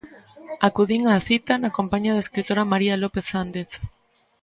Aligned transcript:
Acudín 0.67 1.03
á 1.13 1.15
cita 1.27 1.53
na 1.57 1.75
compaña 1.77 2.11
da 2.13 2.23
escritora 2.25 2.69
María 2.71 2.99
López 3.03 3.25
Sández. 3.33 3.69